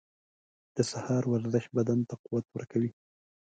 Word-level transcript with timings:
•د 0.75 0.77
سهار 0.91 1.23
ورزش 1.31 1.65
بدن 1.75 1.99
ته 2.09 2.15
قوت 2.25 2.45
ورکوي. 2.51 2.91